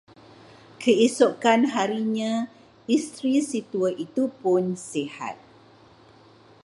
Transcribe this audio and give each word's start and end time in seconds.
Keesokan 0.81 1.61
harinya 1.77 2.33
isteri 2.95 3.35
si 3.49 3.59
tua 3.71 3.89
itupun 4.05 4.63
sihat. 4.89 5.37